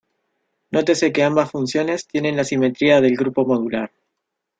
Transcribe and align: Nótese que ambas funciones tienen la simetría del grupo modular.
Nótese 0.71 1.11
que 1.13 1.21
ambas 1.21 1.51
funciones 1.51 2.07
tienen 2.07 2.35
la 2.35 2.43
simetría 2.43 3.01
del 3.01 3.15
grupo 3.15 3.45
modular. 3.45 3.91